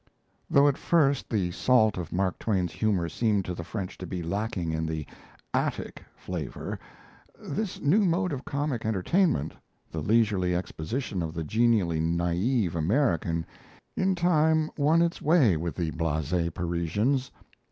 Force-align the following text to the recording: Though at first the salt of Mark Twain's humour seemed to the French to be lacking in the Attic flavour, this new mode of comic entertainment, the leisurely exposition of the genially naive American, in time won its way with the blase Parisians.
Though 0.49 0.67
at 0.67 0.79
first 0.79 1.29
the 1.29 1.51
salt 1.51 1.95
of 1.95 2.11
Mark 2.11 2.39
Twain's 2.39 2.71
humour 2.71 3.07
seemed 3.07 3.45
to 3.45 3.53
the 3.53 3.63
French 3.63 3.99
to 3.99 4.07
be 4.07 4.23
lacking 4.23 4.71
in 4.71 4.87
the 4.87 5.05
Attic 5.53 6.03
flavour, 6.15 6.79
this 7.39 7.79
new 7.79 7.99
mode 8.03 8.33
of 8.33 8.43
comic 8.43 8.83
entertainment, 8.83 9.53
the 9.91 10.01
leisurely 10.01 10.55
exposition 10.55 11.21
of 11.21 11.35
the 11.35 11.43
genially 11.43 11.99
naive 11.99 12.75
American, 12.75 13.45
in 13.95 14.15
time 14.15 14.71
won 14.75 15.03
its 15.03 15.21
way 15.21 15.55
with 15.55 15.75
the 15.75 15.91
blase 15.91 16.33
Parisians. 16.51 17.29